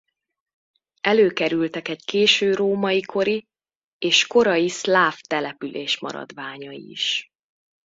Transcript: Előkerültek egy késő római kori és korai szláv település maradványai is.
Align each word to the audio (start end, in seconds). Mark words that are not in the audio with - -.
Előkerültek 1.01 1.87
egy 1.87 2.05
késő 2.05 2.53
római 2.53 3.01
kori 3.01 3.47
és 3.97 4.27
korai 4.27 4.69
szláv 4.69 5.19
település 5.19 5.99
maradványai 5.99 6.89
is. 6.89 7.31